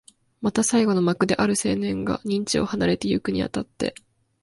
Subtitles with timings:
[0.41, 3.93] また最後の幕で、ある青年が任地を離れてゆくに当たって、